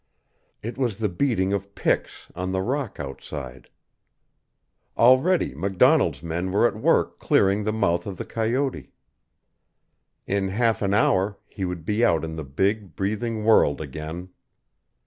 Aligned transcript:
It 0.63 0.79
was 0.79 0.97
the 0.97 1.09
beating 1.09 1.53
of 1.53 1.75
picks 1.75 2.31
on 2.35 2.53
the 2.53 2.61
rock 2.63 2.99
outside. 2.99 3.69
Already 4.97 5.53
MacDonald's 5.53 6.23
men 6.23 6.51
were 6.51 6.67
at 6.67 6.75
work 6.75 7.19
clearing 7.19 7.63
the 7.63 7.71
mouth 7.71 8.07
of 8.07 8.17
the 8.17 8.25
coyote. 8.25 8.89
In 10.25 10.47
half 10.47 10.81
an 10.81 10.95
hour 10.95 11.37
he 11.47 11.65
would 11.65 11.85
be 11.85 12.03
out 12.03 12.23
in 12.25 12.35
the 12.35 12.43
big, 12.43 12.95
breathing 12.95 13.43
world 13.45 13.79
again. 13.79 14.29